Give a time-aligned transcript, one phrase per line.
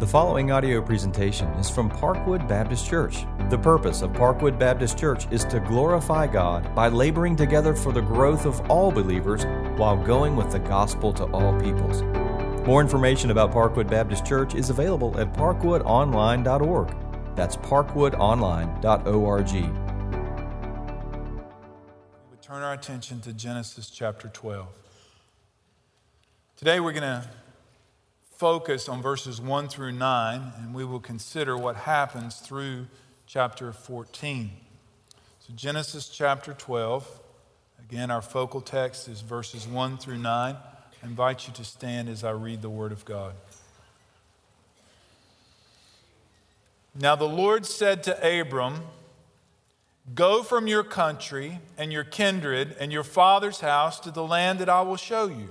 [0.00, 3.26] The following audio presentation is from Parkwood Baptist Church.
[3.50, 8.00] The purpose of Parkwood Baptist Church is to glorify God by laboring together for the
[8.00, 9.44] growth of all believers
[9.78, 12.00] while going with the gospel to all peoples.
[12.66, 16.96] More information about Parkwood Baptist Church is available at parkwoodonline.org.
[17.36, 19.52] That's parkwoodonline.org.
[22.30, 24.66] We turn our attention to Genesis chapter 12.
[26.56, 27.28] Today we're going to
[28.40, 32.86] focus on verses 1 through 9, and we will consider what happens through
[33.26, 34.50] chapter 14.
[35.40, 37.20] So, Genesis chapter 12,
[37.86, 40.56] again, our focal text is verses 1 through 9.
[40.56, 43.34] I invite you to stand as I read the Word of God.
[46.98, 48.84] Now, the Lord said to Abram,
[50.14, 54.70] Go from your country and your kindred and your father's house to the land that
[54.70, 55.50] I will show you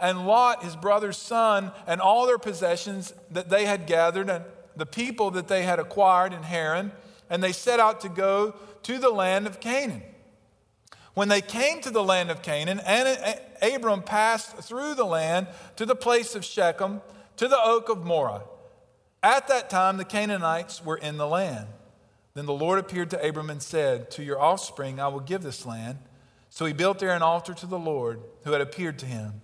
[0.00, 4.44] and Lot, his brother's son, and all their possessions that they had gathered, and
[4.76, 6.92] the people that they had acquired in Haran,
[7.30, 10.02] and they set out to go to the land of Canaan.
[11.14, 15.86] When they came to the land of Canaan, and Abram passed through the land to
[15.86, 17.00] the place of Shechem,
[17.36, 18.42] to the oak of Moreh.
[19.22, 21.68] At that time, the Canaanites were in the land.
[22.34, 25.64] Then the Lord appeared to Abram and said, To your offspring I will give this
[25.64, 25.98] land.
[26.50, 29.40] So he built there an altar to the Lord who had appeared to him.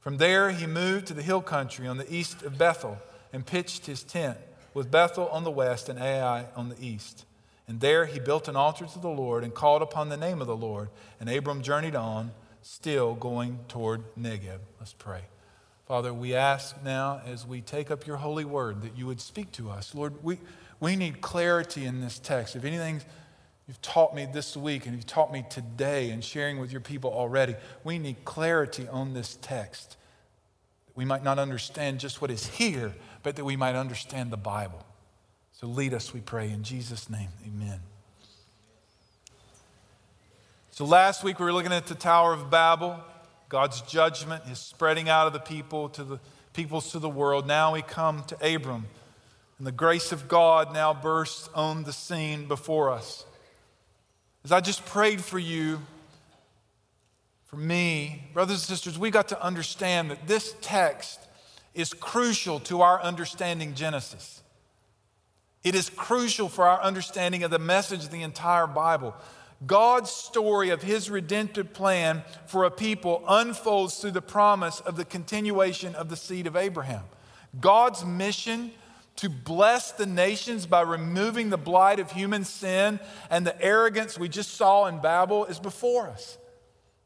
[0.00, 2.98] From there, he moved to the hill country on the east of Bethel
[3.32, 4.38] and pitched his tent,
[4.74, 7.24] with Bethel on the west and Ai on the east.
[7.66, 10.46] And there he built an altar to the Lord and called upon the name of
[10.46, 10.88] the Lord.
[11.20, 12.32] And Abram journeyed on,
[12.62, 14.60] still going toward Negeb.
[14.78, 15.22] Let's pray.
[15.86, 19.52] Father, we ask now as we take up your holy word that you would speak
[19.52, 19.94] to us.
[19.94, 20.38] Lord, we,
[20.80, 22.56] we need clarity in this text.
[22.56, 23.02] If anything
[23.68, 27.12] you've taught me this week and you've taught me today and sharing with your people
[27.12, 29.98] already, we need clarity on this text
[30.98, 32.92] we might not understand just what is here,
[33.22, 34.84] but that we might understand the Bible.
[35.52, 37.28] So lead us, we pray, in Jesus' name.
[37.46, 37.78] Amen.
[40.72, 42.98] So last week we were looking at the Tower of Babel.
[43.48, 46.18] God's judgment is spreading out of the people to the
[46.52, 47.46] peoples to the world.
[47.46, 48.86] Now we come to Abram,
[49.58, 53.24] and the grace of God now bursts on the scene before us.
[54.44, 55.80] As I just prayed for you
[57.46, 61.20] for me, brothers and sisters, we got to understand that this text
[61.74, 64.42] is crucial to our understanding Genesis.
[65.64, 69.14] It is crucial for our understanding of the message of the entire Bible.
[69.66, 75.04] God's story of his redemptive plan for a people unfolds through the promise of the
[75.04, 77.04] continuation of the seed of Abraham.
[77.60, 78.70] God's mission
[79.18, 84.28] to bless the nations by removing the blight of human sin and the arrogance we
[84.28, 86.38] just saw in Babel is before us.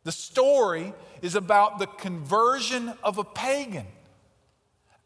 [0.05, 0.93] The story
[1.23, 3.87] is about the conversion of a pagan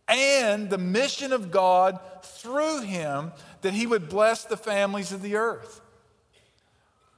[0.09, 5.37] and the mission of God through him that he would bless the families of the
[5.37, 5.81] earth.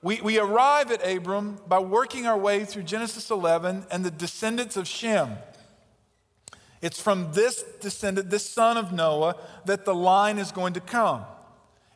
[0.03, 4.77] We, we arrive at Abram by working our way through Genesis 11 and the descendants
[4.77, 5.39] of Shem.
[6.81, 11.25] It's from this descendant, this son of Noah, that the line is going to come.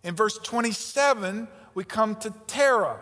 [0.03, 3.00] In verse 27, we come to Terah.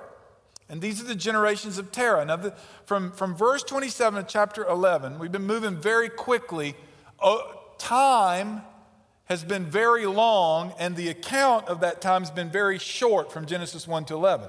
[0.68, 2.24] And these are the generations of Terah.
[2.24, 2.54] Now, the,
[2.84, 6.76] from, from verse 27 of chapter 11, we've been moving very quickly.
[7.18, 8.62] Oh, time
[9.24, 13.46] has been very long, and the account of that time has been very short from
[13.46, 14.48] Genesis 1 to 11.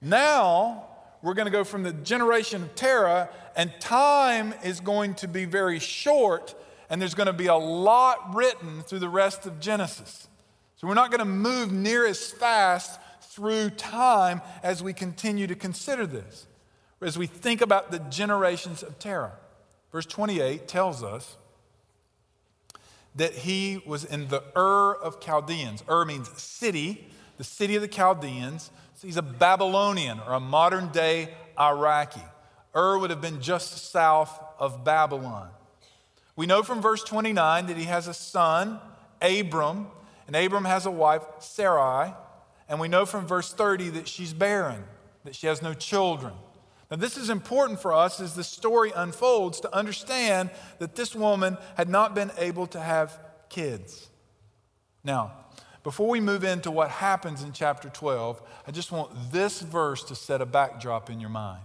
[0.00, 0.84] Now,
[1.22, 5.44] we're going to go from the generation of Terah, and time is going to be
[5.44, 6.54] very short,
[6.88, 10.28] and there's going to be a lot written through the rest of Genesis.
[10.76, 15.54] So, we're not going to move near as fast through time as we continue to
[15.54, 16.46] consider this,
[17.00, 19.32] as we think about the generations of Terah.
[19.92, 21.36] Verse 28 tells us
[23.14, 25.82] that he was in the Ur of Chaldeans.
[25.88, 28.70] Ur means city, the city of the Chaldeans.
[29.02, 31.28] He's a Babylonian or a modern day
[31.58, 32.22] Iraqi.
[32.76, 35.50] Ur would have been just south of Babylon.
[36.36, 38.78] We know from verse 29 that he has a son,
[39.20, 39.88] Abram,
[40.26, 42.12] and Abram has a wife, Sarai.
[42.68, 44.84] And we know from verse 30 that she's barren,
[45.24, 46.34] that she has no children.
[46.90, 51.58] Now, this is important for us as the story unfolds to understand that this woman
[51.76, 53.18] had not been able to have
[53.48, 54.08] kids.
[55.04, 55.32] Now,
[55.82, 60.14] before we move into what happens in chapter 12, I just want this verse to
[60.14, 61.62] set a backdrop in your mind.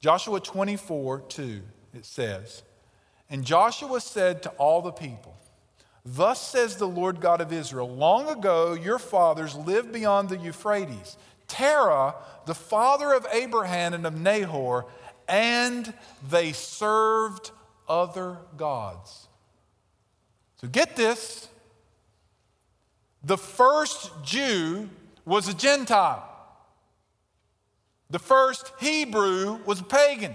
[0.00, 1.62] Joshua 24, 2,
[1.94, 2.62] it says,
[3.30, 5.36] And Joshua said to all the people,
[6.04, 11.16] Thus says the Lord God of Israel, long ago your fathers lived beyond the Euphrates.
[11.46, 12.16] Terah,
[12.46, 14.86] the father of Abraham and of Nahor,
[15.28, 15.92] and
[16.28, 17.52] they served
[17.88, 19.28] other gods.
[20.56, 21.48] So get this
[23.24, 24.88] the first Jew
[25.24, 26.28] was a Gentile.
[28.10, 30.34] The first Hebrew was a pagan.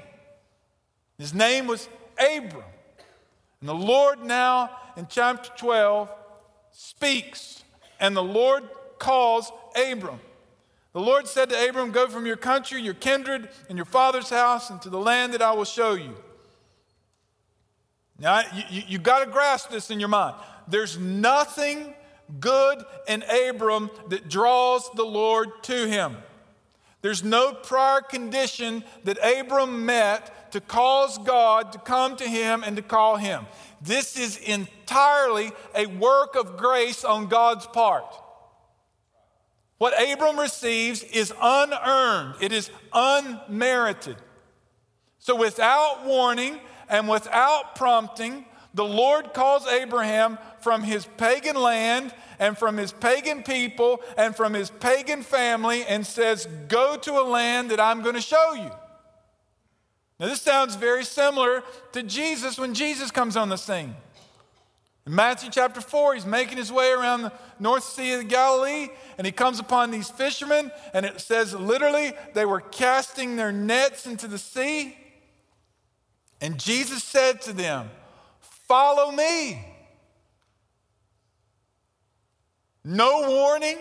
[1.17, 1.87] His name was
[2.17, 2.63] Abram.
[3.59, 6.11] And the Lord now in chapter 12
[6.71, 7.63] speaks,
[7.99, 8.63] and the Lord
[8.99, 10.19] calls Abram.
[10.93, 14.69] The Lord said to Abram, Go from your country, your kindred, and your father's house
[14.69, 16.15] into the land that I will show you.
[18.19, 20.35] Now, you, you, you got to grasp this in your mind.
[20.67, 21.93] There's nothing
[22.39, 26.17] good in Abram that draws the Lord to him.
[27.01, 32.75] There's no prior condition that Abram met to cause God to come to him and
[32.75, 33.45] to call him.
[33.81, 38.05] This is entirely a work of grace on God's part.
[39.77, 44.17] What Abram receives is unearned, it is unmerited.
[45.19, 46.59] So, without warning
[46.89, 48.45] and without prompting,
[48.77, 54.53] the Lord calls Abraham from his pagan land and from his pagan people and from
[54.53, 58.69] his pagan family and says, Go to a land that I'm going to show you.
[60.19, 61.63] Now, this sounds very similar
[61.93, 63.95] to Jesus when Jesus comes on the scene.
[65.07, 69.25] In Matthew chapter 4, he's making his way around the North Sea of Galilee, and
[69.25, 74.27] he comes upon these fishermen, and it says literally they were casting their nets into
[74.27, 74.95] the sea.
[76.41, 77.89] And Jesus said to them,
[78.67, 79.65] Follow me.
[82.83, 83.77] No warning.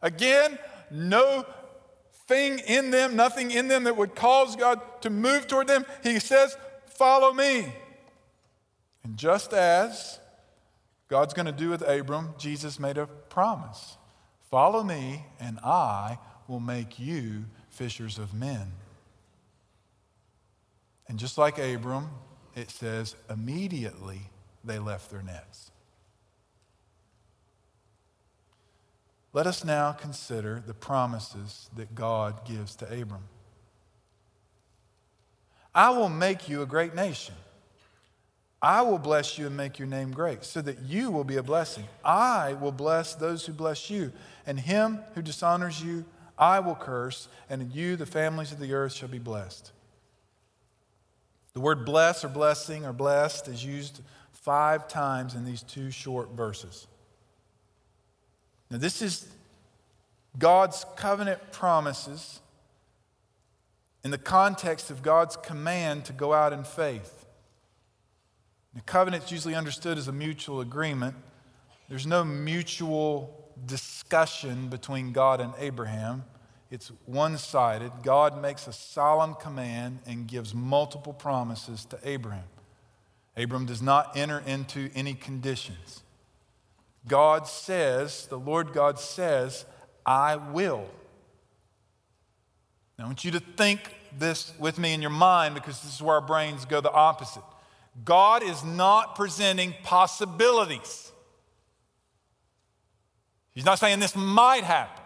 [0.00, 0.58] Again,
[0.90, 1.46] no
[2.26, 5.84] thing in them, nothing in them that would cause God to move toward them.
[6.02, 6.56] He says,
[6.86, 7.72] Follow me.
[9.04, 10.18] And just as
[11.08, 13.96] God's going to do with Abram, Jesus made a promise
[14.50, 18.72] Follow me, and I will make you fishers of men.
[21.08, 22.10] And just like Abram,
[22.54, 24.20] it says, immediately
[24.64, 25.70] they left their nets.
[29.32, 33.24] Let us now consider the promises that God gives to Abram.
[35.74, 37.34] I will make you a great nation.
[38.60, 41.42] I will bless you and make your name great, so that you will be a
[41.42, 41.84] blessing.
[42.04, 44.12] I will bless those who bless you,
[44.46, 46.04] and him who dishonors you,
[46.38, 49.72] I will curse, and in you the families of the earth shall be blessed.
[51.54, 54.00] The word bless or blessing or blessed is used
[54.32, 56.86] five times in these two short verses.
[58.70, 59.28] Now, this is
[60.38, 62.40] God's covenant promises
[64.02, 67.26] in the context of God's command to go out in faith.
[68.74, 71.14] The covenant is usually understood as a mutual agreement.
[71.88, 76.24] There's no mutual discussion between God and Abraham.
[76.72, 77.92] It's one sided.
[78.02, 82.46] God makes a solemn command and gives multiple promises to Abraham.
[83.36, 86.02] Abram does not enter into any conditions.
[87.06, 89.66] God says, the Lord God says,
[90.06, 90.86] I will.
[92.98, 96.00] Now, I want you to think this with me in your mind because this is
[96.00, 97.44] where our brains go the opposite.
[98.02, 101.12] God is not presenting possibilities.
[103.52, 105.01] He's not saying this might happen.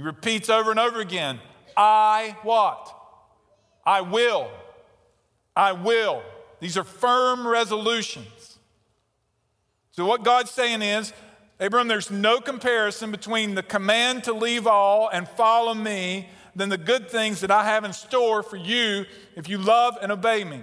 [0.00, 1.40] He repeats over and over again,
[1.76, 2.90] I what?
[3.84, 4.50] I will.
[5.54, 6.22] I will.
[6.58, 8.58] These are firm resolutions.
[9.90, 11.12] So, what God's saying is,
[11.58, 16.78] Abram, there's no comparison between the command to leave all and follow me than the
[16.78, 19.04] good things that I have in store for you
[19.36, 20.62] if you love and obey me.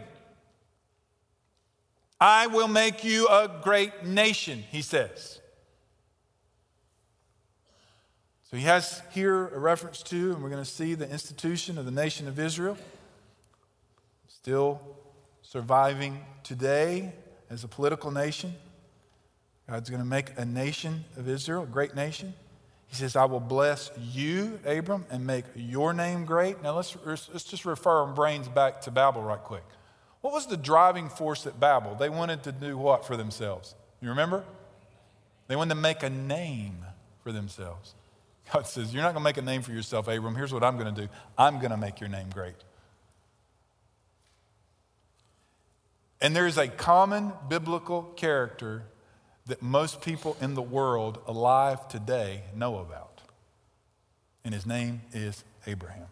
[2.20, 5.42] I will make you a great nation, he says.
[8.50, 11.84] So he has here a reference to, and we're going to see the institution of
[11.84, 12.78] the nation of Israel,
[14.30, 14.80] still
[15.42, 17.12] surviving today
[17.50, 18.56] as a political nation.
[19.70, 22.34] God's going to make a nation of Israel, a great nation.
[22.86, 26.64] He says, I will bless you, Abram, and make your name great.
[26.64, 29.66] Now let's, let's just refer our brains back to Babel right quick.
[30.22, 31.96] What was the driving force at Babel?
[31.96, 33.76] They wanted to do what for themselves?
[34.00, 34.46] You remember?
[35.48, 36.86] They wanted to make a name
[37.24, 37.94] for themselves.
[38.54, 40.36] God says, You're not going to make a name for yourself, Abram.
[40.36, 42.56] Here's what I'm going to do I'm going to make your name great.
[46.20, 48.84] And there is a common biblical character
[49.46, 53.22] that most people in the world alive today know about.
[54.44, 56.08] And his name is Abraham.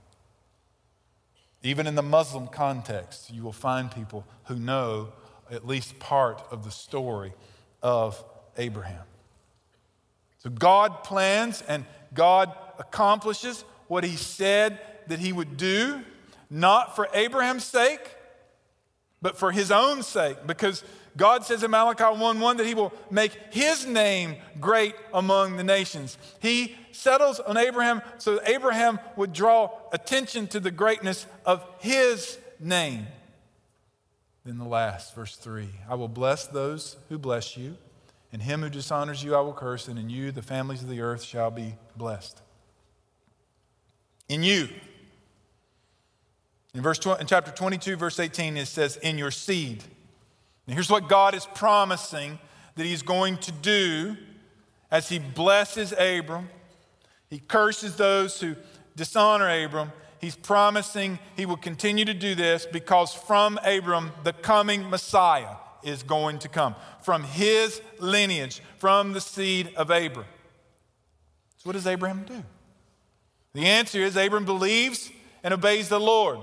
[1.63, 5.10] Even in the Muslim context, you will find people who know
[5.50, 7.34] at least part of the story
[7.82, 8.24] of
[8.58, 9.04] Abraham.
[10.45, 16.01] So God plans and God accomplishes what he said that he would do,
[16.51, 18.15] not for Abraham's sake,
[19.23, 20.83] but for his own sake, because
[21.17, 26.15] God says in Malachi 1:1 that he will make his name great among the nations.
[26.39, 32.37] He settles on Abraham so that Abraham would draw attention to the greatness of his
[32.59, 33.07] name.
[34.43, 37.77] Then the last, verse 3 I will bless those who bless you,
[38.36, 41.00] and him who dishonors you I will curse, and in you the families of the
[41.00, 42.42] earth shall be blessed.
[44.27, 44.68] In you.
[46.74, 49.86] In, verse, in chapter 22, verse 18, it says, In your seed.
[50.68, 52.38] And here's what God is promising
[52.75, 54.18] that He's going to do
[54.92, 56.50] as He blesses Abram.
[57.30, 58.58] He curses those who
[58.98, 59.94] dishonor Abram.
[60.20, 66.04] He's promising He will continue to do this because from Abram, the coming Messiah is
[66.04, 66.75] going to come.
[67.01, 70.25] From his lineage, from the seed of Abram.
[71.58, 72.44] So, what does Abraham do?
[73.54, 75.10] The answer is Abram believes
[75.44, 76.39] and obeys the Lord.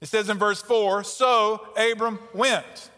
[0.00, 2.90] It says in verse 4 So Abram went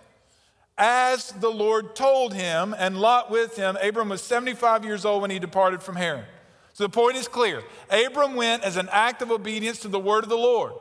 [0.77, 3.77] as the Lord told him, and Lot with him.
[3.83, 6.25] Abram was 75 years old when he departed from Haran.
[6.73, 7.65] So the point is clear.
[7.91, 10.73] Abram went as an act of obedience to the word of the Lord.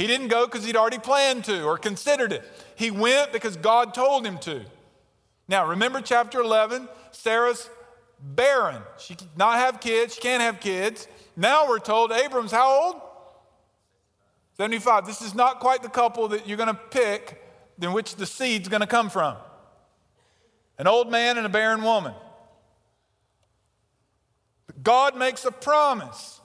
[0.00, 2.42] He didn't go because he'd already planned to or considered it.
[2.74, 4.62] He went because God told him to.
[5.46, 6.88] Now, remember chapter 11?
[7.10, 7.68] Sarah's
[8.18, 8.80] barren.
[8.98, 10.14] She not have kids.
[10.14, 11.06] She can't have kids.
[11.36, 13.02] Now we're told Abram's how old?
[14.56, 15.04] 75.
[15.04, 17.44] This is not quite the couple that you're going to pick
[17.78, 19.36] in which the seed's going to come from
[20.78, 22.14] an old man and a barren woman.
[24.82, 26.39] God makes a promise.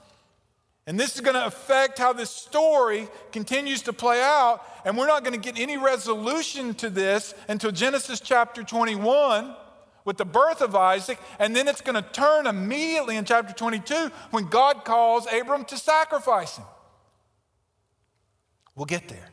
[0.88, 4.62] And this is going to affect how this story continues to play out.
[4.86, 9.56] And we're not going to get any resolution to this until Genesis chapter 21
[10.04, 11.18] with the birth of Isaac.
[11.39, 15.77] And then it's going to turn immediately in chapter 22 when God calls Abram to
[15.77, 16.65] sacrifice him.
[18.75, 19.30] We'll get there.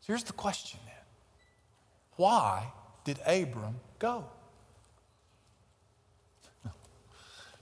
[0.00, 0.94] So here's the question then
[2.16, 2.72] Why
[3.04, 4.24] did Abram go?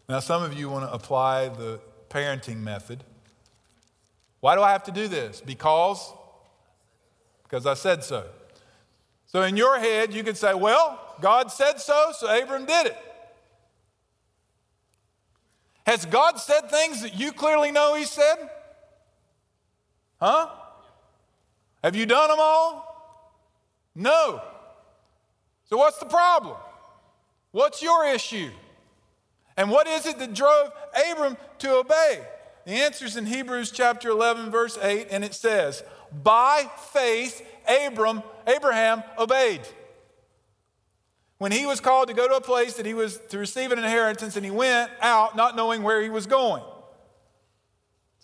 [0.08, 1.80] Now, some of you want to apply the
[2.16, 3.04] parenting method.
[4.40, 5.42] Why do I have to do this?
[5.42, 6.12] Because
[7.42, 8.26] because I said so.
[9.26, 12.96] So in your head, you could say, well, God said so, so Abram did it.
[15.84, 18.50] Has God said things that you clearly know He said?
[20.20, 20.48] Huh?
[21.84, 22.82] Have you done them all?
[23.94, 24.42] No.
[25.66, 26.56] So, what's the problem?
[27.52, 28.50] What's your issue?
[29.56, 30.70] And what is it that drove
[31.10, 32.20] Abram to obey?
[32.66, 35.82] The answer is in Hebrews chapter 11, verse 8, and it says,
[36.22, 39.62] By faith, Abram, Abraham obeyed.
[41.38, 43.78] When he was called to go to a place that he was to receive an
[43.78, 46.62] inheritance, and he went out not knowing where he was going.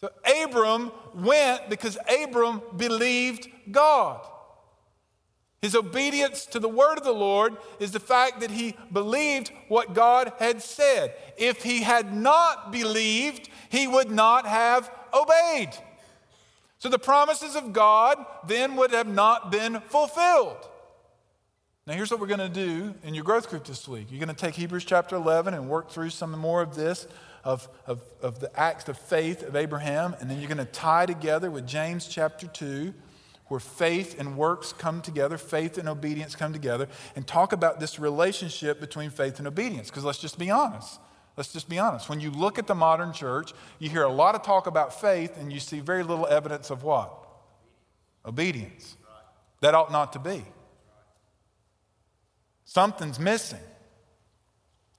[0.01, 0.11] So
[0.43, 4.27] Abram went because Abram believed God.
[5.63, 9.95] His obedience to the word of the Lord is the fact that he believed what
[9.95, 11.15] God had said.
[11.39, 15.71] If he had not believed, he would not have obeyed.
[16.79, 20.69] So the promises of God then would have not been fulfilled.
[21.87, 24.09] Now, here's what we're going to do in your growth group this week.
[24.11, 27.07] You're going to take Hebrews chapter 11 and work through some more of this
[27.45, 31.07] of, of, of the acts of faith of Abraham, and then you're going to tie
[31.07, 32.95] together with James chapter 2,
[33.53, 37.99] where faith and works come together, faith and obedience come together, and talk about this
[37.99, 39.91] relationship between faith and obedience.
[39.91, 40.99] Because let's just be honest.
[41.37, 42.09] Let's just be honest.
[42.09, 45.37] When you look at the modern church, you hear a lot of talk about faith,
[45.37, 47.13] and you see very little evidence of what?
[48.25, 48.97] Obedience.
[49.61, 50.47] That ought not to be.
[52.65, 53.61] Something's missing.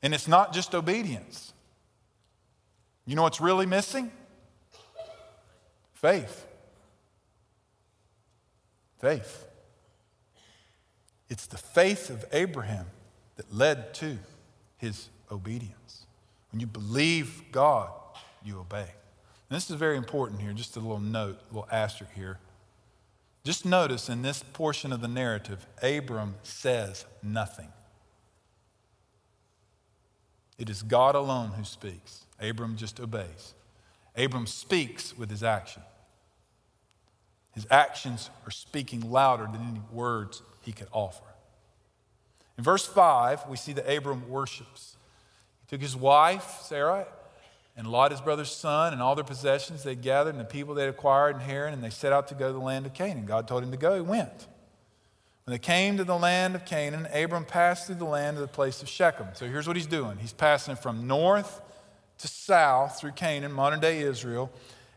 [0.04, 1.54] And it's not just obedience.
[3.08, 4.12] You know what's really missing?
[5.94, 6.46] Faith.
[9.04, 9.48] Faith.
[11.28, 12.86] It's the faith of Abraham
[13.36, 14.18] that led to
[14.78, 16.06] his obedience.
[16.54, 17.90] When you believe God,
[18.46, 18.78] you obey.
[19.50, 22.40] And this is very important here, just a little note, a little asterisk here.
[23.44, 27.74] Just notice in this portion of the narrative, Abram says nothing.
[30.58, 32.24] It is God alone who speaks.
[32.40, 33.54] Abram just obeys.
[34.16, 35.82] Abram speaks with his action.
[37.54, 41.24] His actions are speaking louder than any words he could offer.
[42.58, 44.98] In verse 5, we see that Abram worships.
[45.62, 47.08] He took his wife, Sarah,
[47.76, 50.88] and Lot, his brother's son, and all their possessions they gathered, and the people they'd
[50.88, 53.26] acquired in Haran, and they set out to go to the land of Canaan.
[53.26, 54.48] God told him to go, he went.
[55.46, 58.48] When they came to the land of Canaan, Abram passed through the land to the
[58.48, 59.28] place of Shechem.
[59.34, 61.62] So here's what he's doing he's passing from north
[62.20, 64.52] to south through Canaan, modern day Israel.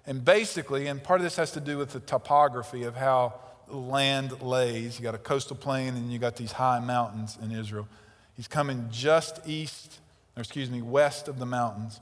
[0.07, 3.35] And basically, and part of this has to do with the topography of how
[3.69, 4.99] land lays.
[4.99, 7.89] You got a coastal plain and you got these high mountains in Israel.
[8.35, 9.99] He's coming just east,
[10.37, 12.01] or excuse me, west of the mountains.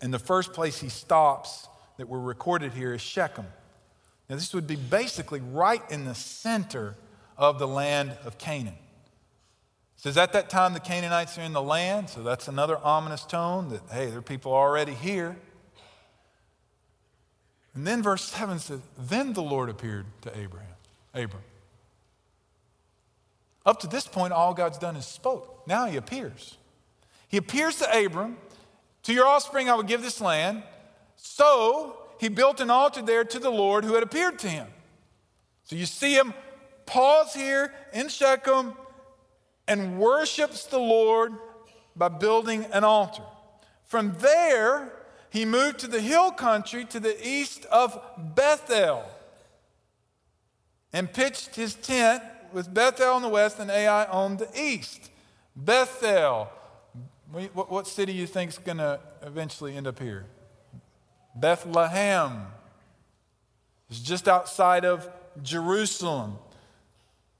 [0.00, 3.46] And the first place he stops that were recorded here is Shechem.
[4.28, 6.94] Now, this would be basically right in the center
[7.36, 8.74] of the land of Canaan.
[8.74, 13.24] It says, At that time, the Canaanites are in the land, so that's another ominous
[13.24, 15.36] tone that, hey, there are people already here.
[17.74, 20.68] And then verse 7 says, Then the Lord appeared to Abraham.
[21.14, 21.42] Abram.
[23.64, 25.66] Up to this point, all God's done is spoke.
[25.66, 26.56] Now he appears.
[27.28, 28.36] He appears to Abram,
[29.04, 30.62] To your offspring I will give this land.
[31.16, 34.66] So he built an altar there to the Lord who had appeared to him.
[35.64, 36.34] So you see him
[36.86, 38.72] pause here in Shechem
[39.68, 41.32] and worships the Lord
[41.94, 43.22] by building an altar.
[43.84, 44.92] From there,
[45.30, 49.04] he moved to the hill country to the east of Bethel
[50.92, 52.22] and pitched his tent
[52.52, 55.10] with Bethel on the west and Ai on the east.
[55.54, 56.48] Bethel.
[57.52, 60.26] What city do you think is going to eventually end up here?
[61.36, 62.46] Bethlehem.
[63.88, 65.08] It's just outside of
[65.42, 66.38] Jerusalem.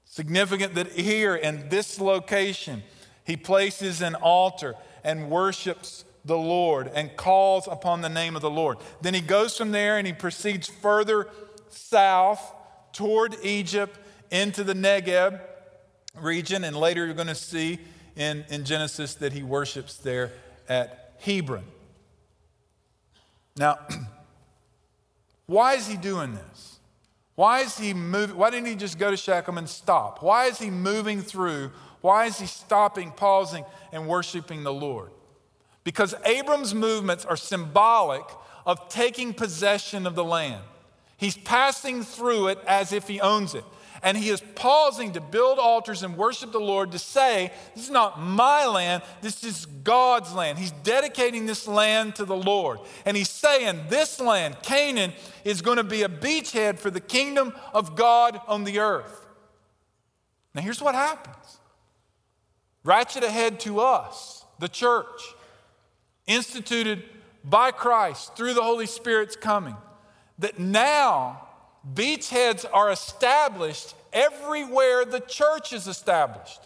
[0.05, 2.83] Significant that here in this location,
[3.25, 8.49] he places an altar and worships the Lord and calls upon the name of the
[8.49, 8.77] Lord.
[9.01, 11.27] Then he goes from there and he proceeds further
[11.69, 12.53] south
[12.93, 13.97] toward Egypt
[14.29, 15.41] into the Negeb
[16.15, 16.63] region.
[16.63, 17.79] And later you're going to see
[18.15, 20.31] in, in Genesis that he worships there
[20.69, 21.63] at Hebron.
[23.57, 23.79] Now,
[25.45, 26.79] why is he doing this?
[27.35, 28.37] Why is he moving?
[28.37, 30.21] Why didn't he just go to Shechem and stop?
[30.21, 31.71] Why is he moving through?
[32.01, 35.11] Why is he stopping, pausing, and worshiping the Lord?
[35.83, 38.23] Because Abram's movements are symbolic
[38.65, 40.61] of taking possession of the land.
[41.17, 43.63] He's passing through it as if he owns it.
[44.03, 47.89] And he is pausing to build altars and worship the Lord to say, This is
[47.91, 50.57] not my land, this is God's land.
[50.57, 52.79] He's dedicating this land to the Lord.
[53.05, 55.13] And he's saying, This land, Canaan,
[55.43, 59.27] is going to be a beachhead for the kingdom of God on the earth.
[60.55, 61.59] Now, here's what happens
[62.83, 65.21] ratchet ahead to us, the church,
[66.35, 67.03] instituted
[67.43, 69.75] by Christ through the Holy Spirit's coming
[70.39, 71.47] that now
[71.93, 76.59] beachheads are established everywhere the church is established.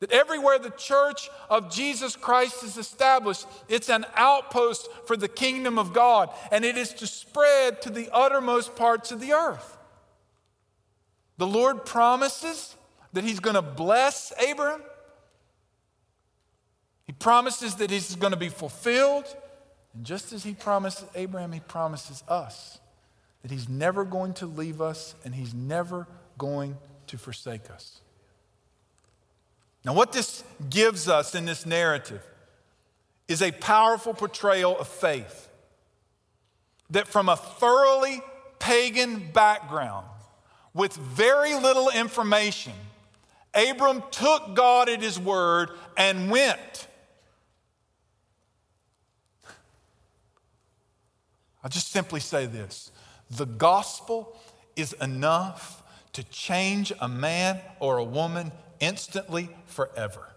[0.00, 5.76] That everywhere the church of Jesus Christ is established, it's an outpost for the kingdom
[5.76, 9.76] of God, and it is to spread to the uttermost parts of the earth.
[11.38, 12.76] The Lord promises
[13.12, 14.82] that He's going to bless Abraham.
[17.18, 19.24] Promises that He's going to be fulfilled.
[19.94, 22.78] And just as he promised Abraham, he promises us
[23.42, 26.76] that he's never going to leave us and he's never going
[27.08, 28.00] to forsake us.
[29.84, 32.22] Now, what this gives us in this narrative
[33.26, 35.48] is a powerful portrayal of faith.
[36.90, 38.20] That from a thoroughly
[38.58, 40.06] pagan background,
[40.74, 42.72] with very little information,
[43.54, 46.86] Abram took God at his word and went.
[51.62, 52.90] I'll just simply say this
[53.30, 54.36] the gospel
[54.76, 55.82] is enough
[56.14, 60.28] to change a man or a woman instantly forever.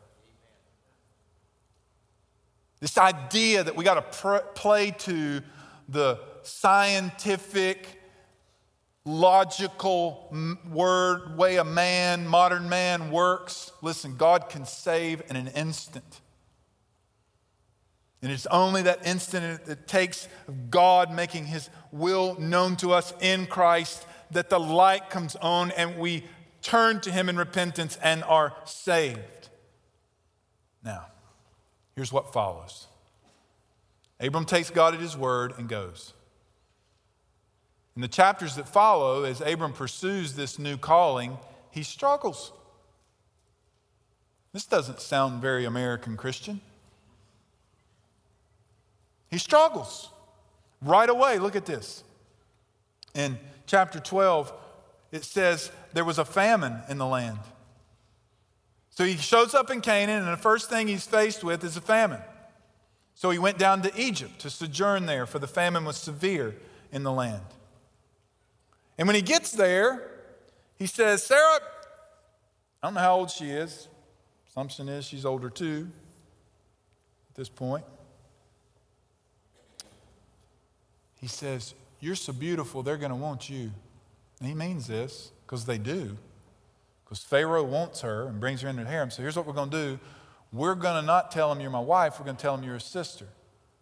[2.80, 5.42] This idea that we got to pr- play to
[5.88, 8.02] the scientific,
[9.06, 10.36] logical
[10.70, 13.72] word, way a man, modern man works.
[13.84, 16.22] Listen, God can save in an instant.
[18.22, 20.28] And it's only that instant that takes
[20.70, 25.98] God making his will known to us in Christ that the light comes on and
[25.98, 26.24] we
[26.62, 29.50] turn to him in repentance and are saved.
[30.84, 31.08] Now,
[31.96, 32.88] here's what follows
[34.20, 36.14] Abram takes God at his word and goes.
[37.96, 41.38] In the chapters that follow, as Abram pursues this new calling,
[41.72, 42.54] he struggles.
[44.54, 46.62] This doesn't sound very American Christian.
[49.32, 50.10] He struggles
[50.82, 51.40] right away.
[51.40, 52.04] Look at this.
[53.16, 54.54] In chapter 12,
[55.12, 57.40] it says there was a famine in the land.
[58.90, 61.82] So he shows up in Canaan, and the first thing he's faced with is a
[61.82, 62.22] famine.
[63.16, 66.56] So he went down to Egypt to sojourn there, for the famine was severe
[66.92, 67.42] in the land.
[68.98, 70.10] And when he gets there,
[70.78, 71.60] he says, Sarah,
[72.84, 73.88] I don't know how old she is.
[74.50, 75.88] Assumption is she's older too
[77.30, 77.86] at this point.
[81.22, 83.72] He says, You're so beautiful, they're going to want you.
[84.40, 86.18] And he means this because they do.
[87.06, 89.12] Because Pharaoh wants her and brings her into the harem.
[89.12, 90.00] So here's what we're going to do
[90.52, 92.74] we're going to not tell him you're my wife, we're going to tell him you're
[92.74, 93.28] his sister.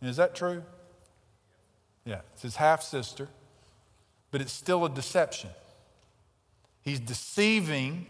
[0.01, 0.63] And is that true?
[2.05, 3.27] Yeah, it's his half sister,
[4.31, 5.49] but it's still a deception.
[6.81, 8.07] He's deceiving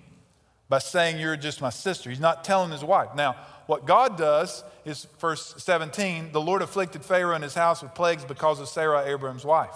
[0.70, 2.10] by saying you're just my sister.
[2.10, 3.10] He's not telling his wife.
[3.16, 7.94] Now, what God does is, verse 17, the Lord afflicted Pharaoh and his house with
[7.96, 9.76] plagues because of Sarah, Abraham's wife.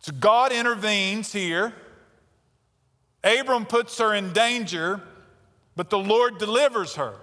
[0.00, 1.72] So God intervenes here.
[3.22, 5.00] Abram puts her in danger,
[5.76, 7.14] but the Lord delivers her.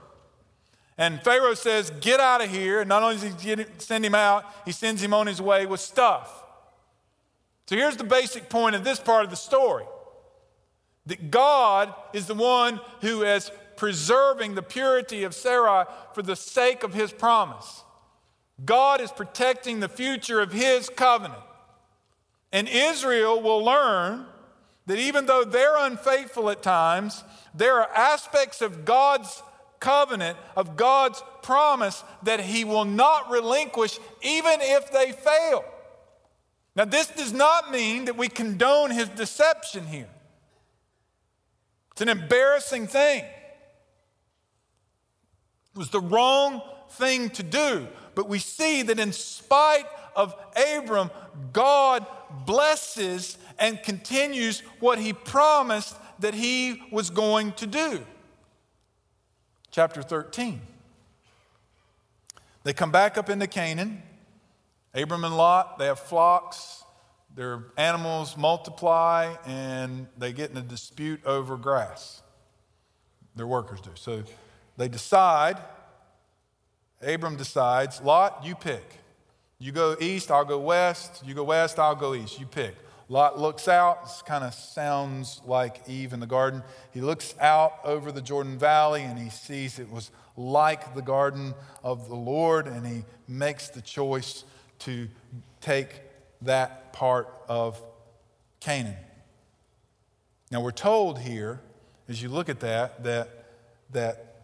[0.98, 2.82] And Pharaoh says, Get out of here.
[2.82, 5.80] And not only does he send him out, he sends him on his way with
[5.80, 6.44] stuff.
[7.68, 9.84] So here's the basic point of this part of the story
[11.08, 16.84] that God is the one who is preserving the purity of Sarai for the sake
[16.84, 17.84] of his promise.
[18.64, 21.42] God is protecting the future of his covenant.
[22.52, 24.26] And Israel will learn
[24.88, 29.44] that even though they're unfaithful at times, there are aspects of God's
[29.80, 35.64] covenant, of God's promise, that He will not relinquish even if they fail.
[36.76, 40.10] Now, this does not mean that we condone His deception here.
[41.98, 43.24] It's an embarrassing thing.
[45.74, 47.88] It was the wrong thing to do.
[48.14, 50.36] But we see that in spite of
[50.76, 51.10] Abram,
[51.54, 52.06] God
[52.46, 58.06] blesses and continues what he promised that he was going to do.
[59.72, 60.62] Chapter 13.
[62.64, 64.04] They come back up into Canaan.
[64.94, 66.84] Abram and Lot, they have flocks,
[67.38, 72.24] their animals multiply, and they get in a dispute over grass.
[73.36, 73.92] Their workers do.
[73.94, 74.24] So
[74.76, 75.60] they decide,
[77.00, 78.84] Abram decides, Lot, you pick.
[79.60, 81.22] You go east, I'll go west.
[81.24, 82.40] You go west, I'll go east.
[82.40, 82.74] You pick.
[83.08, 86.64] Lot looks out, this kind of sounds like Eve in the garden.
[86.92, 91.54] He looks out over the Jordan Valley and he sees it was like the garden
[91.84, 94.44] of the Lord, and he makes the choice
[94.80, 95.08] to
[95.62, 96.02] take
[96.42, 97.82] that part of
[98.60, 98.96] Canaan.
[100.52, 101.60] Now, we're told here,
[102.08, 103.46] as you look at that, that,
[103.92, 104.36] that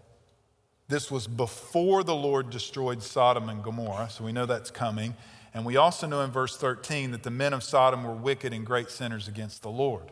[0.88, 5.15] this was before the Lord destroyed Sodom and Gomorrah, so we know that's coming.
[5.53, 8.65] And we also know in verse 13 that the men of Sodom were wicked and
[8.65, 10.12] great sinners against the Lord.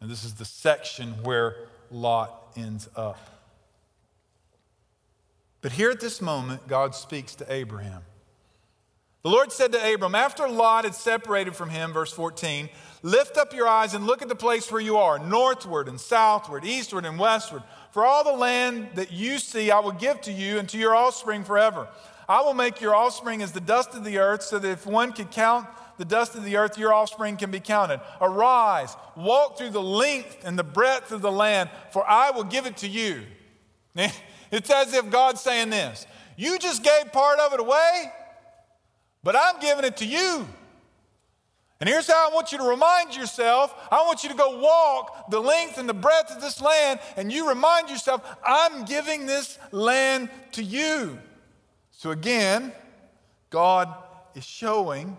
[0.00, 1.56] And this is the section where
[1.90, 3.18] Lot ends up.
[5.62, 8.02] But here at this moment, God speaks to Abraham.
[9.24, 12.68] The Lord said to Abram, after Lot had separated from him, verse 14,
[13.02, 16.62] lift up your eyes and look at the place where you are, northward and southward,
[16.66, 17.62] eastward and westward.
[17.92, 20.94] For all the land that you see, I will give to you and to your
[20.94, 21.88] offspring forever.
[22.28, 25.14] I will make your offspring as the dust of the earth, so that if one
[25.14, 28.02] could count the dust of the earth, your offspring can be counted.
[28.20, 32.66] Arise, walk through the length and the breadth of the land, for I will give
[32.66, 33.22] it to you.
[34.50, 36.06] It's as if God's saying this
[36.36, 38.12] You just gave part of it away,
[39.24, 40.46] but I'm giving it to you.
[41.80, 45.30] And here's how I want you to remind yourself I want you to go walk
[45.30, 49.58] the length and the breadth of this land, and you remind yourself, I'm giving this
[49.72, 51.18] land to you.
[51.90, 52.72] So again,
[53.50, 53.92] God
[54.34, 55.16] is showing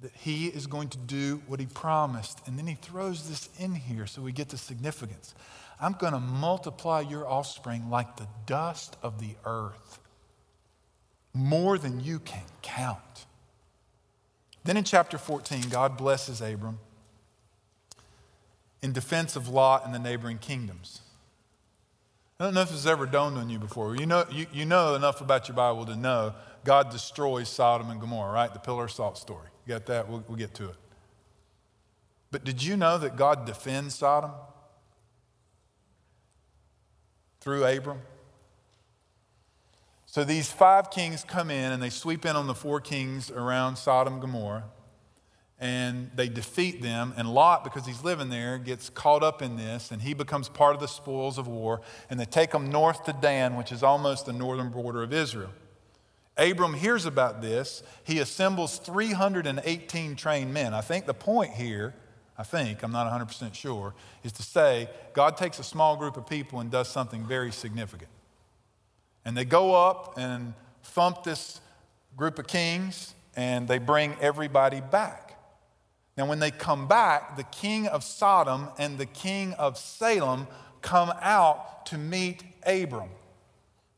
[0.00, 2.40] that He is going to do what He promised.
[2.46, 5.34] And then He throws this in here so we get the significance.
[5.80, 9.85] I'm going to multiply your offspring like the dust of the earth,
[11.36, 13.26] more than you can count.
[14.64, 16.78] Then in chapter 14, God blesses Abram
[18.82, 21.02] in defense of Lot and the neighboring kingdoms.
[22.38, 23.96] I don't know if this has ever dawned on you before.
[23.96, 28.00] You know, you, you know enough about your Bible to know God destroys Sodom and
[28.00, 28.52] Gomorrah, right?
[28.52, 29.48] The pillar of salt story.
[29.66, 30.08] You got that?
[30.08, 30.76] We'll, we'll get to it.
[32.30, 34.32] But did you know that God defends Sodom
[37.40, 38.00] through Abram?
[40.16, 43.76] So these five kings come in and they sweep in on the four kings around
[43.76, 44.64] Sodom and Gomorrah
[45.60, 47.12] and they defeat them.
[47.18, 50.74] And Lot, because he's living there, gets caught up in this and he becomes part
[50.74, 51.82] of the spoils of war.
[52.08, 55.50] And they take him north to Dan, which is almost the northern border of Israel.
[56.38, 57.82] Abram hears about this.
[58.02, 60.72] He assembles 318 trained men.
[60.72, 61.92] I think the point here
[62.38, 66.26] I think, I'm not 100% sure, is to say God takes a small group of
[66.26, 68.10] people and does something very significant.
[69.26, 71.60] And they go up and thump this
[72.16, 75.36] group of kings and they bring everybody back.
[76.16, 80.46] Now, when they come back, the king of Sodom and the king of Salem
[80.80, 83.10] come out to meet Abram.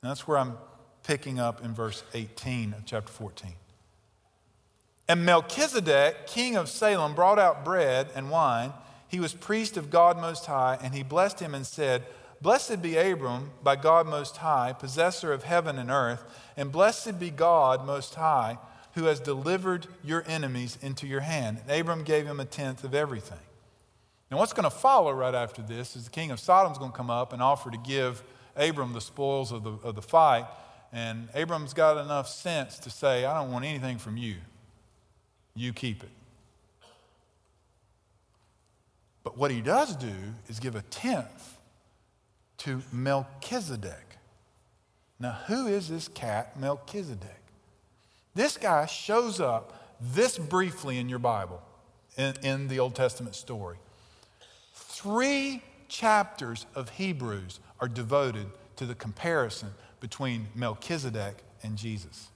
[0.03, 0.55] And that's where I'm
[1.05, 3.53] picking up in verse 18 of chapter 14.
[5.09, 8.73] And Melchizedek, king of Salem, brought out bread and wine.
[9.09, 12.05] He was priest of God Most High, and he blessed him and said,
[12.41, 16.25] Blessed be Abram by God Most High, possessor of heaven and earth,
[16.57, 18.59] and blessed be God Most High,
[18.95, 21.61] who has delivered your enemies into your hand.
[21.67, 23.39] And Abram gave him a tenth of everything.
[24.31, 26.93] Now, what's going to follow right after this is the king of Sodom is going
[26.93, 28.23] to come up and offer to give
[28.57, 30.47] Abram the spoils of the, of the fight.
[30.93, 34.37] And Abram's got enough sense to say, I don't want anything from you
[35.59, 36.11] you keep it.
[39.25, 40.15] But what he does do
[40.49, 41.58] is give a tenth
[42.59, 44.19] to Melchizedek.
[45.21, 47.43] Now, who is this cat, Melchizedek?
[48.35, 51.61] This guy shows up this briefly in your Bible,
[52.17, 53.79] in, in the Old Testament story.
[54.75, 62.29] Three chapters of Hebrews are devoted to the comparison between Melchizedek and Jesus.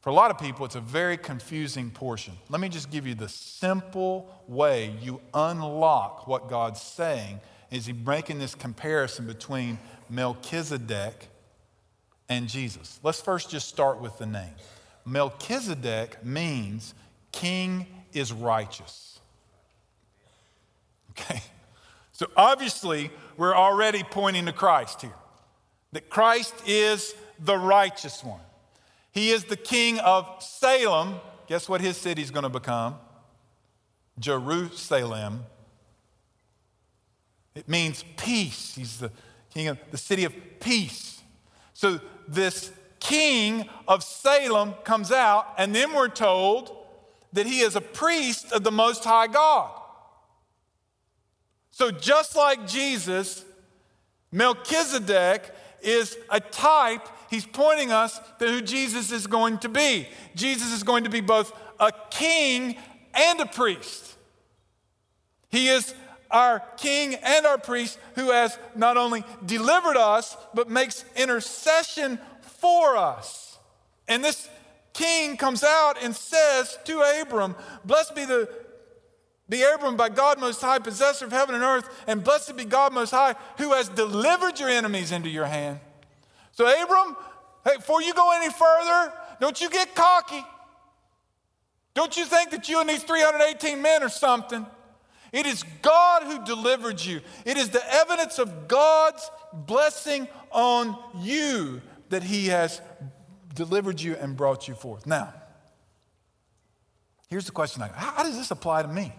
[0.00, 2.34] For a lot of people, it's a very confusing portion.
[2.50, 7.92] Let me just give you the simple way you unlock what God's saying is he
[7.92, 11.28] making this comparison between Melchizedek
[12.28, 13.00] and Jesus.
[13.02, 14.54] Let's first just start with the name.
[15.04, 16.94] Melchizedek means
[17.32, 19.18] king is righteous.
[21.10, 21.42] Okay?
[22.12, 25.14] So obviously, we're already pointing to Christ here.
[25.92, 28.40] That Christ is the righteous one.
[29.12, 31.16] He is the king of Salem.
[31.46, 32.96] Guess what his city is going to become?
[34.18, 35.44] Jerusalem.
[37.54, 38.74] It means peace.
[38.74, 39.10] He's the
[39.52, 41.22] king of the city of peace.
[41.72, 46.76] So this king of Salem comes out, and then we're told
[47.32, 49.70] that he is a priest of the Most High God.
[51.70, 53.44] So just like Jesus,
[54.32, 55.50] Melchizedek
[55.82, 60.08] is a type he's pointing us to who Jesus is going to be.
[60.34, 62.76] Jesus is going to be both a king
[63.12, 64.16] and a priest.
[65.50, 65.94] He is
[66.34, 72.96] our king and our priest who has not only delivered us, but makes intercession for
[72.96, 73.56] us.
[74.08, 74.48] And this
[74.92, 78.48] king comes out and says to Abram, Blessed be the
[79.48, 82.94] be Abram by God Most High, possessor of heaven and earth, and blessed be God
[82.94, 85.80] Most High, who has delivered your enemies into your hand.
[86.52, 87.14] So, Abram,
[87.64, 90.42] hey, before you go any further, don't you get cocky.
[91.92, 94.66] Don't you think that you and these 318 men are something.
[95.34, 97.20] It is God who delivered you.
[97.44, 102.80] It is the evidence of God's blessing on you that He has
[103.52, 105.08] delivered you and brought you forth.
[105.08, 105.34] Now,
[107.28, 109.12] here's the question how does this apply to me?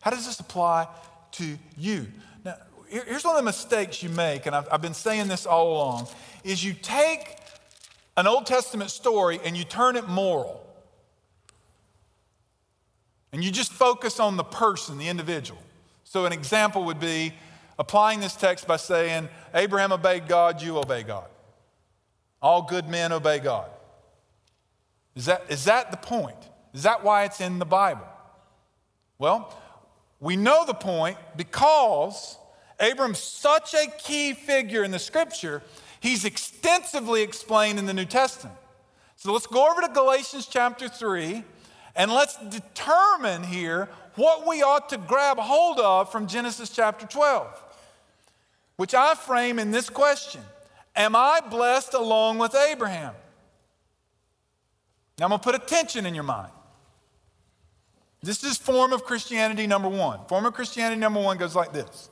[0.00, 0.88] How does this apply
[1.32, 2.08] to you?
[2.44, 2.56] Now,
[2.88, 6.08] here's one of the mistakes you make, and I've, I've been saying this all along,
[6.42, 7.36] is you take
[8.16, 10.66] an Old Testament story and you turn it moral.
[13.32, 15.60] And you just focus on the person, the individual.
[16.04, 17.32] So, an example would be
[17.78, 21.28] applying this text by saying, Abraham obeyed God, you obey God.
[22.42, 23.70] All good men obey God.
[25.14, 26.36] Is that, is that the point?
[26.72, 28.06] Is that why it's in the Bible?
[29.18, 29.54] Well,
[30.20, 32.38] we know the point because
[32.78, 35.62] Abram's such a key figure in the scripture,
[36.00, 38.56] he's extensively explained in the New Testament.
[39.16, 41.44] So let's go over to Galatians chapter 3
[41.96, 47.46] and let's determine here what we ought to grab hold of from Genesis chapter 12,
[48.76, 50.42] which I frame in this question
[50.96, 53.14] Am I blessed along with Abraham?
[55.18, 56.52] Now I'm going to put a tension in your mind.
[58.22, 60.20] This is form of Christianity number one.
[60.28, 62.10] Form of Christianity number one goes like this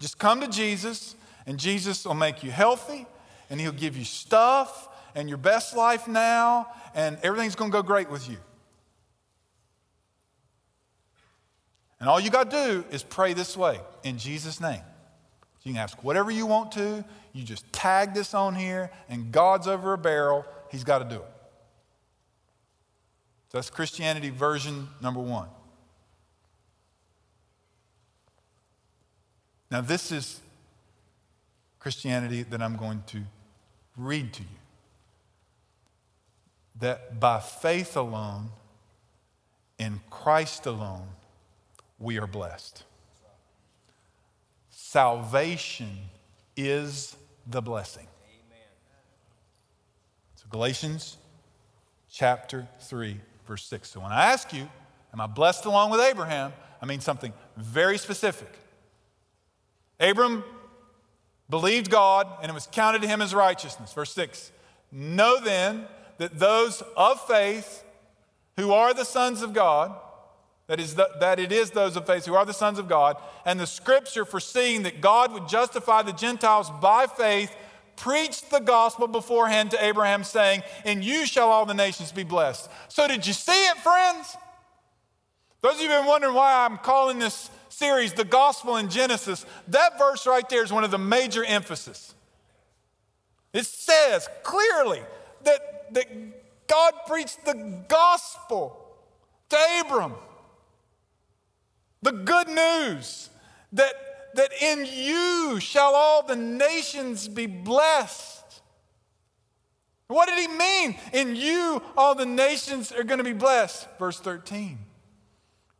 [0.00, 3.06] just come to Jesus, and Jesus will make you healthy,
[3.48, 7.82] and He'll give you stuff and your best life now, and everything's going to go
[7.82, 8.36] great with you.
[11.98, 14.82] And all you got to do is pray this way in Jesus' name.
[15.62, 17.04] You can ask whatever you want to.
[17.32, 20.44] You just tag this on here, and God's over a barrel.
[20.70, 21.32] He's got to do it.
[23.50, 25.48] So that's Christianity version number one.
[29.70, 30.40] Now, this is
[31.80, 33.22] Christianity that I'm going to
[33.96, 34.48] read to you.
[36.78, 38.50] That by faith alone,
[39.78, 41.08] in Christ alone,
[41.98, 42.84] we are blessed.
[44.70, 45.90] Salvation
[46.56, 48.06] is the blessing.
[50.36, 51.16] So, Galatians
[52.10, 53.90] chapter 3, verse 6.
[53.90, 54.68] So, when I ask you,
[55.16, 56.52] Am I blessed along with Abraham?
[56.82, 58.52] I mean something very specific.
[59.98, 60.44] Abram
[61.48, 63.94] believed God, and it was counted to him as righteousness.
[63.94, 64.52] Verse 6
[64.92, 65.86] Know then
[66.18, 67.82] that those of faith
[68.56, 69.96] who are the sons of God,
[70.66, 73.16] that is, the, that it is those of faith who are the sons of God,
[73.44, 77.54] and the scripture foreseeing that God would justify the Gentiles by faith,
[77.94, 82.68] preached the gospel beforehand to Abraham, saying, In you shall all the nations be blessed.
[82.88, 84.36] So, did you see it, friends?
[85.62, 89.46] Those of you have been wondering why I'm calling this series The Gospel in Genesis,
[89.68, 92.14] that verse right there is one of the major emphasis.
[93.52, 95.00] It says clearly
[95.44, 98.76] that, that God preached the gospel
[99.48, 100.14] to Abram.
[102.06, 103.30] The good news
[103.72, 103.92] that,
[104.36, 108.62] that in you shall all the nations be blessed.
[110.06, 110.96] What did he mean?
[111.12, 113.88] In you, all the nations are going to be blessed.
[113.98, 114.78] Verse 13.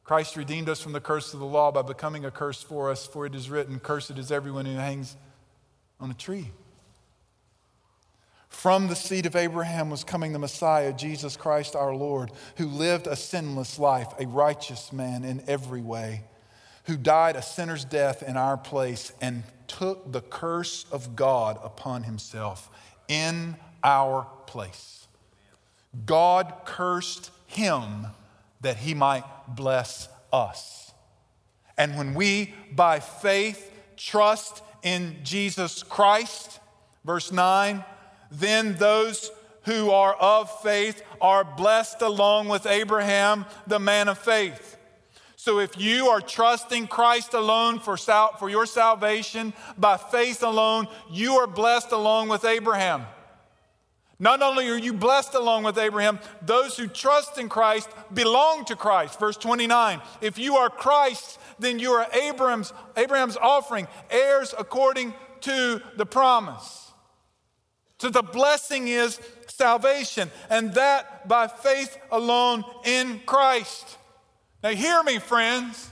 [0.03, 3.07] Christ redeemed us from the curse of the law by becoming a curse for us,
[3.07, 5.15] for it is written, Cursed is everyone who hangs
[6.01, 6.51] on a tree.
[8.67, 13.07] From the seed of Abraham was coming the Messiah, Jesus Christ our Lord, who lived
[13.07, 16.25] a sinless life, a righteous man in every way,
[16.87, 22.03] who died a sinner's death in our place and took the curse of God upon
[22.03, 22.69] himself
[23.07, 25.07] in our place.
[26.05, 28.09] God cursed him
[28.63, 30.93] that he might bless us.
[31.79, 36.59] And when we, by faith, trust in Jesus Christ,
[37.05, 37.85] verse 9,
[38.31, 39.31] then those
[39.63, 44.77] who are of faith are blessed along with Abraham, the man of faith.
[45.37, 50.89] So if you are trusting Christ alone for, sal- for your salvation, by faith alone,
[51.11, 53.07] you are blessed along with Abraham.
[54.19, 58.77] Not only are you blessed along with Abraham, those who trust in Christ belong to
[58.77, 59.21] Christ.
[59.21, 65.13] Verse 29 If you are Christ, then you are Abraham's, Abraham's offering, heirs according
[65.43, 66.86] to the promise.
[67.99, 73.97] So the blessing is salvation, and that by faith alone in Christ.
[74.63, 75.91] Now, hear me, friends.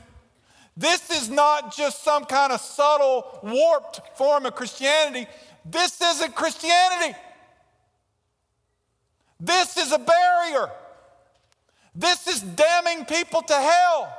[0.76, 5.26] This is not just some kind of subtle, warped form of Christianity.
[5.64, 7.16] This isn't Christianity.
[9.40, 10.70] This is a barrier.
[11.94, 14.18] This is damning people to hell.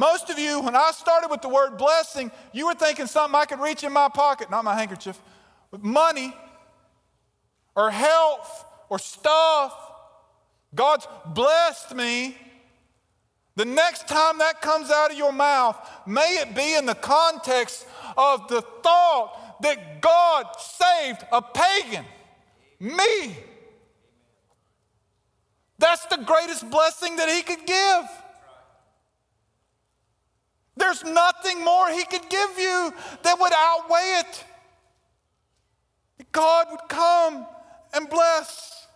[0.00, 3.44] Most of you, when I started with the word blessing, you were thinking something I
[3.44, 5.20] could reach in my pocket, not my handkerchief,
[5.70, 6.34] with money
[7.76, 9.74] or health or stuff.
[10.74, 12.34] God's blessed me.
[13.56, 17.86] The next time that comes out of your mouth, may it be in the context
[18.16, 22.06] of the thought that God saved a pagan,
[22.80, 23.36] me.
[25.78, 28.19] That's the greatest blessing that He could give.
[30.80, 34.44] There's nothing more He could give you that would outweigh it.
[36.32, 37.46] God would come
[37.94, 38.86] and bless.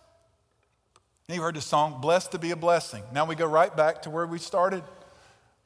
[1.27, 3.03] And You heard the song, Blessed to be a Blessing.
[3.13, 4.83] Now we go right back to where we started.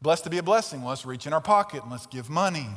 [0.02, 0.84] Blessed to be a blessing.
[0.84, 2.68] Let's reach in our pocket and let's give money.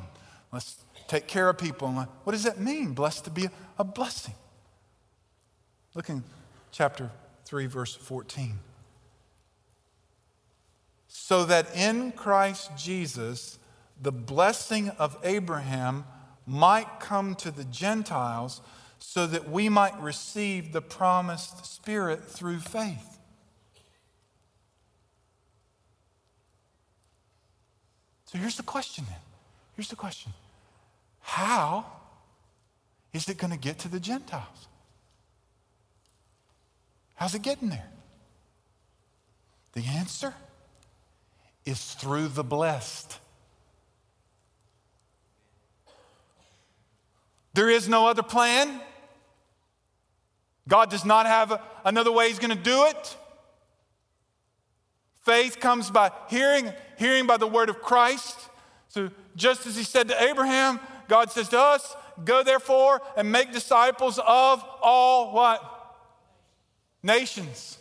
[0.53, 0.77] Let's
[1.07, 1.91] take care of people.
[2.25, 2.95] What does that mean?
[2.95, 4.35] Blessed to be a blessing.
[5.95, 6.25] Look in
[6.73, 7.11] chapter
[7.45, 8.59] 3, verse 14.
[11.15, 13.59] So that in Christ Jesus,
[14.01, 16.05] the blessing of Abraham
[16.47, 18.63] might come to the Gentiles
[18.99, 23.19] so that we might receive the promised Spirit through faith.
[28.25, 29.19] So here's the question then.
[29.77, 30.33] Here's the question
[31.21, 31.85] How
[33.13, 34.67] is it going to get to the Gentiles?
[37.17, 37.91] How's it getting there?
[39.75, 40.35] The answer
[41.65, 43.19] is through the blessed.
[47.55, 48.81] There is no other plan.
[50.69, 53.17] God does not have another way He's going to do it.
[55.23, 58.39] Faith comes by hearing, hearing by the word of Christ.
[58.89, 61.95] So, just as He said to Abraham, God says to us,
[62.25, 65.63] Go therefore and make disciples of all what?
[67.03, 67.79] Nations.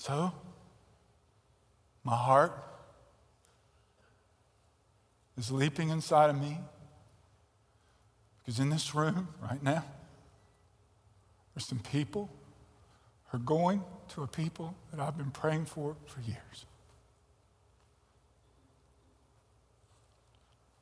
[0.00, 0.32] So,
[2.04, 2.52] my heart
[5.36, 6.56] is leaping inside of me
[8.38, 9.84] Because in this room right now,
[11.54, 12.30] there's some people
[13.26, 13.84] who are going
[14.14, 16.64] to a people that I've been praying for for years.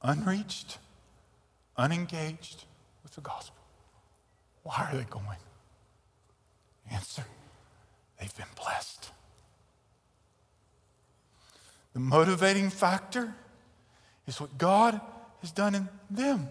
[0.01, 0.79] Unreached,
[1.77, 2.67] unengaged
[3.03, 3.65] with the gospel.
[4.63, 5.39] Why are they going?
[6.93, 7.25] Answer
[8.19, 9.11] they've been blessed.
[11.95, 13.35] The motivating factor
[14.27, 15.01] is what God
[15.41, 16.49] has done in them.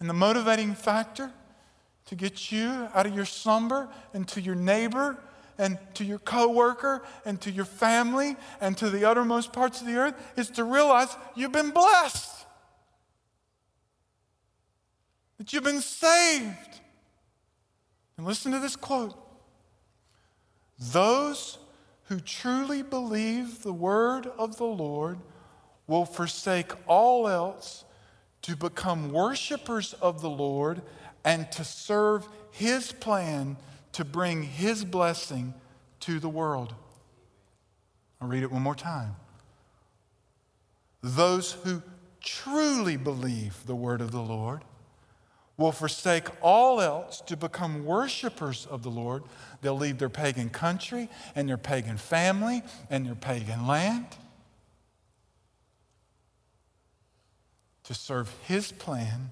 [0.00, 1.30] And the motivating factor
[2.06, 5.16] to get you out of your slumber and to your neighbor
[5.58, 9.94] and to your coworker and to your family and to the uttermost parts of the
[9.94, 12.46] earth is to realize you've been blessed.
[15.38, 16.80] That you've been saved.
[18.16, 19.16] And listen to this quote.
[20.90, 21.58] Those
[22.04, 25.18] who truly believe the word of the Lord
[25.86, 27.84] will forsake all else
[28.42, 30.82] to become worshipers of the Lord
[31.24, 33.56] and to serve his plan
[33.92, 35.54] to bring his blessing
[36.00, 36.74] to the world.
[38.20, 39.14] I'll read it one more time.
[41.00, 41.82] Those who
[42.20, 44.64] truly believe the word of the Lord
[45.56, 49.22] will forsake all else to become worshipers of the Lord.
[49.60, 54.06] They'll leave their pagan country and their pagan family and their pagan land
[57.84, 59.30] to serve His plan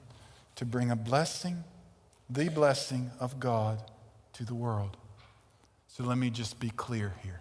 [0.57, 1.65] to bring a blessing,
[2.29, 3.83] the blessing of God
[4.35, 4.97] to the world.
[5.89, 7.41] So let me just be clear here.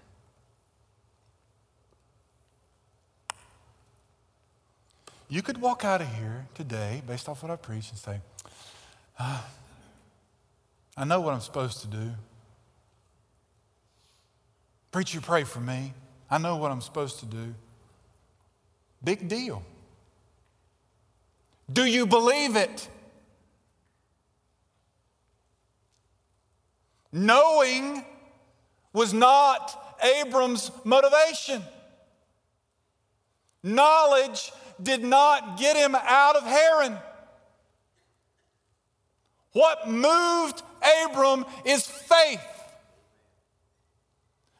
[5.27, 8.19] You could walk out of here today, based off what I preached, and say,
[9.19, 12.11] I know what I'm supposed to do.
[14.91, 15.93] Preacher, pray for me.
[16.31, 17.53] I know what I'm supposed to do.
[19.03, 19.63] Big deal.
[21.71, 22.87] Do you believe it?
[27.11, 28.03] Knowing
[28.93, 31.61] was not Abram's motivation.
[33.63, 34.51] Knowledge
[34.81, 36.97] did not get him out of Haran.
[39.53, 40.61] What moved
[41.05, 42.41] Abram is faith.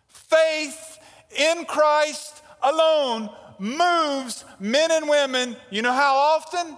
[0.07, 0.97] Faith
[1.37, 3.29] in Christ alone
[3.59, 6.77] moves men and women, you know how often?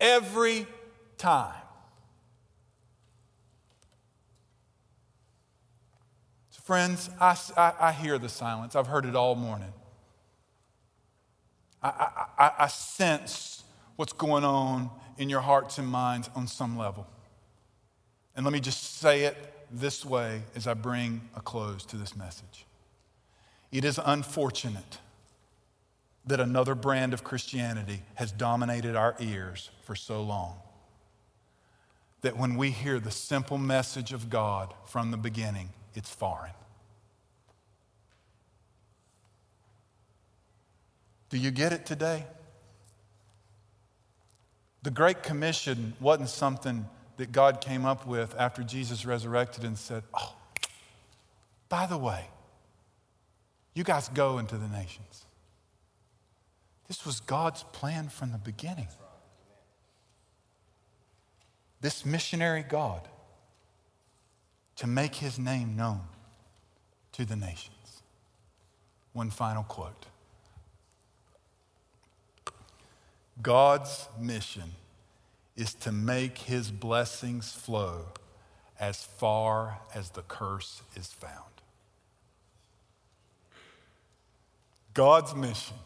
[0.00, 0.66] Every
[1.16, 1.54] time.
[6.50, 8.74] So friends, I, I, I, hear the silence.
[8.74, 9.72] I've heard it all morning.
[11.82, 13.62] I, I, I sense
[13.96, 17.06] what's going on in your hearts and minds on some level.
[18.36, 19.36] And let me just say it
[19.70, 22.66] this way as I bring a close to this message.
[23.72, 24.98] It is unfortunate
[26.26, 30.56] that another brand of Christianity has dominated our ears for so long
[32.22, 36.52] that when we hear the simple message of God from the beginning, it's foreign.
[41.28, 42.24] Do you get it today?
[44.84, 50.02] The Great Commission wasn't something that God came up with after Jesus resurrected and said,
[50.12, 50.36] Oh,
[51.70, 52.26] by the way,
[53.72, 55.24] you guys go into the nations.
[56.86, 58.88] This was God's plan from the beginning.
[61.80, 63.08] This missionary God
[64.76, 66.02] to make his name known
[67.12, 68.02] to the nations.
[69.14, 70.06] One final quote
[73.42, 74.72] God's mission
[75.56, 78.06] is to make his blessings flow
[78.78, 81.54] as far as the curse is found.
[84.92, 85.76] God's mission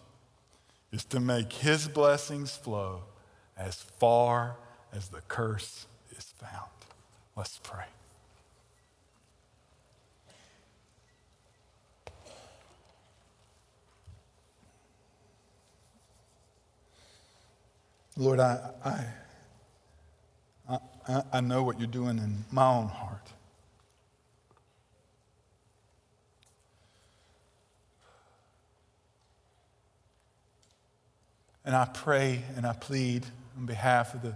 [0.92, 3.02] is to make his blessings flow
[3.56, 4.56] as far
[4.92, 6.70] as the curse is found.
[7.36, 7.84] Let's pray.
[18.18, 18.58] Lord, I,
[20.68, 23.22] I, I, I know what you're doing in my own heart.
[31.64, 33.24] And I pray and I plead
[33.56, 34.34] on behalf of the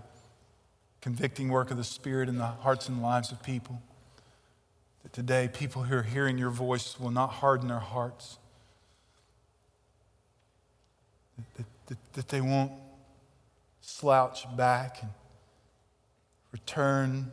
[1.01, 3.83] convicting work of the Spirit in the hearts and lives of people
[5.03, 8.39] that today people who are hearing your voice will not harden their hearts,
[11.57, 12.71] that, that, that they won't
[13.83, 15.11] slouch back and
[16.53, 17.31] return.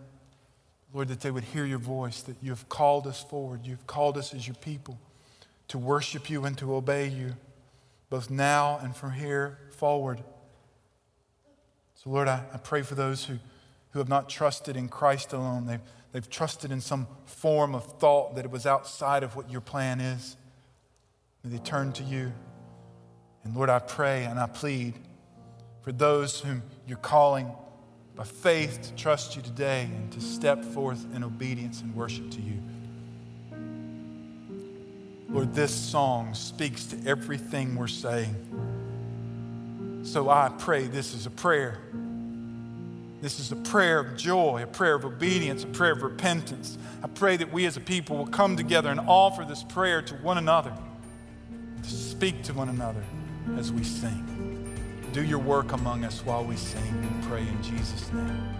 [0.92, 3.62] Lord, that they would hear your voice, that you have called us forward.
[3.64, 5.00] You've called us as your people
[5.68, 7.36] to worship you and to obey you,
[8.10, 10.24] both now and from here forward.
[11.94, 13.38] So, Lord, I, I pray for those who,
[13.92, 15.68] who have not trusted in Christ alone.
[15.68, 15.82] They've,
[16.12, 20.00] they've trusted in some form of thought that it was outside of what your plan
[20.00, 20.38] is.
[21.44, 22.32] May they turn to you.
[23.44, 24.96] And Lord, I pray and I plead
[25.90, 27.52] for those whom you're calling
[28.16, 32.40] by faith to trust you today and to step forth in obedience and worship to
[32.40, 32.62] you.
[35.30, 38.36] Lord, this song speaks to everything we're saying.
[40.04, 41.80] So I pray this is a prayer.
[43.20, 46.78] This is a prayer of joy, a prayer of obedience, a prayer of repentance.
[47.02, 50.14] I pray that we as a people will come together and offer this prayer to
[50.18, 50.72] one another,
[51.82, 53.04] to speak to one another
[53.58, 54.49] as we sing.
[55.14, 58.56] Do your work among us while we sing and pray in Jesus' name.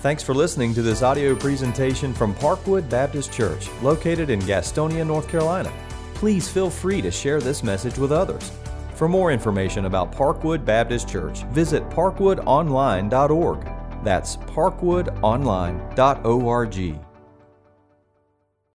[0.00, 5.28] Thanks for listening to this audio presentation from Parkwood Baptist Church, located in Gastonia, North
[5.28, 5.70] Carolina.
[6.14, 8.50] Please feel free to share this message with others.
[8.94, 13.68] For more information about Parkwood Baptist Church, visit parkwoodonline.org.
[14.02, 17.09] That's parkwoodonline.org.